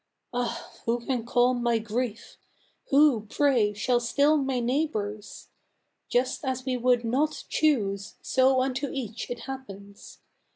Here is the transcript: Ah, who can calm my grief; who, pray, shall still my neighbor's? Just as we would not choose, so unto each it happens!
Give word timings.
Ah, 0.33 0.71
who 0.85 1.05
can 1.05 1.23
calm 1.27 1.61
my 1.61 1.77
grief; 1.77 2.37
who, 2.89 3.27
pray, 3.29 3.71
shall 3.71 3.99
still 3.99 4.35
my 4.35 4.59
neighbor's? 4.59 5.49
Just 6.09 6.43
as 6.43 6.65
we 6.65 6.75
would 6.75 7.05
not 7.05 7.43
choose, 7.49 8.15
so 8.19 8.63
unto 8.63 8.89
each 8.89 9.29
it 9.29 9.41
happens! 9.41 10.17